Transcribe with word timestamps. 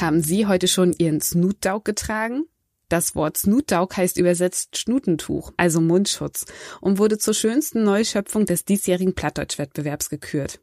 Haben 0.00 0.22
Sie 0.22 0.46
heute 0.46 0.68
schon 0.68 0.92
Ihren 0.92 1.20
Snutdauk 1.20 1.84
getragen? 1.84 2.44
Das 2.88 3.16
Wort 3.16 3.36
Snutdauk 3.36 3.96
heißt 3.96 4.16
übersetzt 4.16 4.78
Schnutentuch, 4.78 5.52
also 5.56 5.80
Mundschutz, 5.80 6.44
und 6.80 6.98
wurde 6.98 7.18
zur 7.18 7.34
schönsten 7.34 7.82
Neuschöpfung 7.82 8.46
des 8.46 8.64
diesjährigen 8.64 9.16
Plattdeutschwettbewerbs 9.16 10.08
gekürt. 10.08 10.60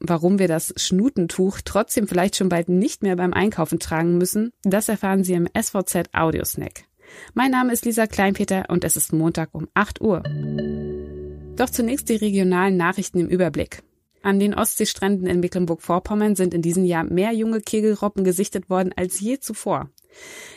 Warum 0.00 0.38
wir 0.38 0.48
das 0.48 0.72
Schnutentuch 0.78 1.58
trotzdem 1.62 2.08
vielleicht 2.08 2.36
schon 2.36 2.48
bald 2.48 2.70
nicht 2.70 3.02
mehr 3.02 3.16
beim 3.16 3.34
Einkaufen 3.34 3.78
tragen 3.78 4.16
müssen, 4.16 4.52
das 4.62 4.88
erfahren 4.88 5.22
Sie 5.22 5.34
im 5.34 5.48
SVZ 5.54 6.08
Audiosnack. 6.14 6.84
Mein 7.34 7.50
Name 7.50 7.74
ist 7.74 7.84
Lisa 7.84 8.06
Kleinpeter 8.06 8.70
und 8.70 8.84
es 8.84 8.96
ist 8.96 9.12
Montag 9.12 9.50
um 9.52 9.68
8 9.74 10.00
Uhr. 10.00 10.22
Doch 11.56 11.68
zunächst 11.68 12.08
die 12.08 12.16
regionalen 12.16 12.78
Nachrichten 12.78 13.20
im 13.20 13.28
Überblick. 13.28 13.82
An 14.22 14.38
den 14.38 14.54
Ostseestränden 14.54 15.26
in 15.26 15.40
Mecklenburg-Vorpommern 15.40 16.36
sind 16.36 16.54
in 16.54 16.62
diesem 16.62 16.84
Jahr 16.84 17.04
mehr 17.04 17.32
junge 17.32 17.60
Kegelrobben 17.60 18.24
gesichtet 18.24 18.70
worden 18.70 18.92
als 18.96 19.20
je 19.20 19.38
zuvor. 19.40 19.90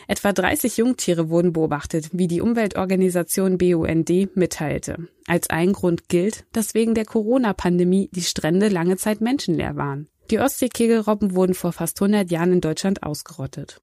Etwa 0.06 0.32
30 0.32 0.76
Jungtiere 0.76 1.30
wurden 1.30 1.52
beobachtet, 1.52 2.10
wie 2.12 2.28
die 2.28 2.40
Umweltorganisation 2.40 3.58
BUND 3.58 4.36
mitteilte. 4.36 5.08
Als 5.26 5.50
ein 5.50 5.72
Grund 5.72 6.08
gilt, 6.08 6.44
dass 6.52 6.74
wegen 6.74 6.94
der 6.94 7.06
Corona-Pandemie 7.06 8.08
die 8.12 8.22
Strände 8.22 8.68
lange 8.68 8.96
Zeit 8.96 9.20
menschenleer 9.20 9.76
waren. 9.76 10.08
Die 10.30 10.38
Ostseekegelrobben 10.38 11.34
wurden 11.34 11.54
vor 11.54 11.72
fast 11.72 12.00
100 12.00 12.30
Jahren 12.30 12.52
in 12.52 12.60
Deutschland 12.60 13.02
ausgerottet. 13.02 13.80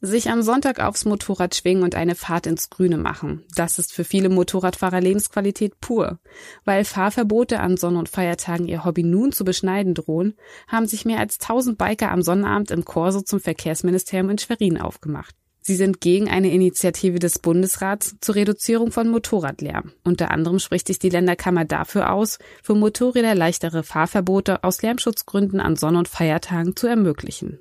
Sich 0.00 0.30
am 0.30 0.42
Sonntag 0.42 0.80
aufs 0.80 1.04
Motorrad 1.04 1.54
schwingen 1.54 1.82
und 1.82 1.94
eine 1.94 2.14
Fahrt 2.14 2.46
ins 2.46 2.70
Grüne 2.70 2.98
machen. 2.98 3.44
Das 3.54 3.78
ist 3.78 3.92
für 3.92 4.04
viele 4.04 4.28
Motorradfahrer 4.28 5.00
Lebensqualität 5.00 5.80
pur. 5.80 6.18
Weil 6.64 6.84
Fahrverbote 6.84 7.60
an 7.60 7.76
Sonn- 7.76 7.96
und 7.96 8.08
Feiertagen 8.08 8.68
ihr 8.68 8.84
Hobby 8.84 9.02
nun 9.02 9.32
zu 9.32 9.44
beschneiden 9.44 9.94
drohen, 9.94 10.34
haben 10.68 10.86
sich 10.86 11.04
mehr 11.04 11.18
als 11.18 11.38
1000 11.38 11.78
Biker 11.78 12.10
am 12.10 12.22
Sonnabend 12.22 12.70
im 12.70 12.84
Corso 12.84 13.22
zum 13.22 13.40
Verkehrsministerium 13.40 14.30
in 14.30 14.38
Schwerin 14.38 14.78
aufgemacht. 14.78 15.34
Sie 15.66 15.74
sind 15.74 16.00
gegen 16.00 16.28
eine 16.28 16.52
Initiative 16.52 17.18
des 17.18 17.40
Bundesrats 17.40 18.14
zur 18.20 18.36
Reduzierung 18.36 18.92
von 18.92 19.08
Motorradlärm. 19.08 19.90
Unter 20.04 20.30
anderem 20.30 20.60
spricht 20.60 20.86
sich 20.86 21.00
die 21.00 21.08
Länderkammer 21.08 21.64
dafür 21.64 22.12
aus, 22.12 22.38
für 22.62 22.76
Motorräder 22.76 23.34
leichtere 23.34 23.82
Fahrverbote 23.82 24.62
aus 24.62 24.82
Lärmschutzgründen 24.82 25.58
an 25.58 25.74
Sonn- 25.74 25.96
und 25.96 26.06
Feiertagen 26.06 26.76
zu 26.76 26.86
ermöglichen. 26.86 27.58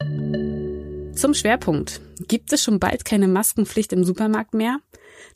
Zum 1.15 1.33
Schwerpunkt. 1.33 2.01
Gibt 2.27 2.51
es 2.51 2.61
schon 2.61 2.79
bald 2.79 3.05
keine 3.05 3.29
Maskenpflicht 3.29 3.93
im 3.93 4.03
Supermarkt 4.03 4.53
mehr? 4.53 4.79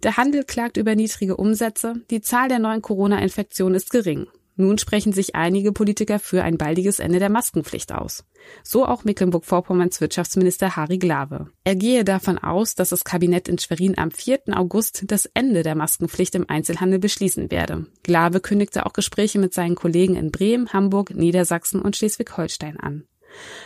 Der 0.04 0.18
Handel 0.18 0.44
klagt 0.44 0.76
über 0.76 0.94
niedrige 0.94 1.38
Umsätze, 1.38 2.02
die 2.12 2.20
Zahl 2.20 2.50
der 2.50 2.60
neuen 2.60 2.82
Corona-Infektionen 2.82 3.76
ist 3.76 3.90
gering. 3.90 4.28
Nun 4.58 4.78
sprechen 4.78 5.14
sich 5.14 5.36
einige 5.36 5.72
Politiker 5.72 6.20
für 6.20 6.44
ein 6.44 6.58
baldiges 6.58 7.00
Ende 7.00 7.20
der 7.20 7.30
Maskenpflicht 7.30 7.94
aus. 7.94 8.26
So 8.62 8.86
auch 8.86 9.06
Mecklenburg-Vorpommerns 9.06 10.02
Wirtschaftsminister 10.02 10.76
Harry 10.76 10.98
Glawe. 10.98 11.48
Er 11.64 11.78
gehe 11.78 12.04
davon 12.04 12.38
aus, 12.38 12.76
dass 12.76 12.90
das 12.90 13.06
Kabinett 13.06 13.48
in 13.48 13.58
Schwerin 13.58 13.98
am 13.98 14.12
4. 14.12 14.42
August 14.52 15.04
das 15.08 15.28
Ende 15.28 15.64
der 15.64 15.76
Maskenpflicht 15.76 16.36
im 16.36 16.50
Einzelhandel 16.50 17.00
beschließen 17.00 17.52
werde. 17.52 17.86
Glawe 18.04 18.42
kündigte 18.42 18.86
auch 18.86 18.92
Gespräche 18.92 19.40
mit 19.40 19.54
seinen 19.54 19.76
Kollegen 19.76 20.18
in 20.18 20.32
Bremen, 20.32 20.74
Hamburg, 20.74 21.16
Niedersachsen 21.16 21.82
und 21.82 21.96
Schleswig-Holstein 21.96 22.78
an. 22.78 23.06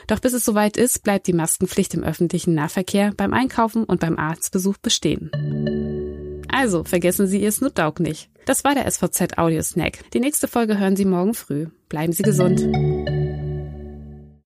Doch 0.08 0.20
bis 0.20 0.34
es 0.34 0.46
soweit 0.46 0.78
ist, 0.78 1.04
bleibt 1.04 1.28
die 1.28 1.34
Maskenpflicht 1.34 1.94
im 1.94 2.04
öffentlichen 2.04 2.54
Nahverkehr, 2.54 3.14
beim 3.16 3.34
Einkaufen 3.34 3.84
und 3.84 4.00
beim 4.00 4.18
Arztbesuch 4.18 4.78
bestehen. 4.78 5.32
Also, 6.50 6.84
vergessen 6.84 7.28
Sie 7.28 7.42
Ihr 7.42 7.52
Snutdauk 7.52 8.00
nicht. 8.00 8.30
Das 8.46 8.64
war 8.64 8.76
der 8.76 8.90
SVZ 8.90 9.38
Audio 9.38 9.62
Snack. 9.62 10.12
Die 10.12 10.20
nächste 10.20 10.48
Folge 10.48 10.78
hören 10.78 10.96
Sie 10.96 11.06
morgen 11.06 11.34
früh. 11.34 11.68
Bleiben 11.90 12.14
Sie 12.14 12.24
gesund. 12.24 12.62